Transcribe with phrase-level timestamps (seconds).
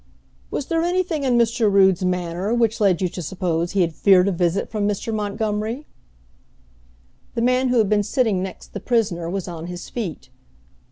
[0.49, 1.71] "Was there anything in Mr.
[1.71, 5.13] Rood's manner which led you to suppose he had feared a visit from Mr.
[5.13, 5.85] Montgomery?"
[7.35, 10.29] The man who had been sitting next the prisoner was on his feet.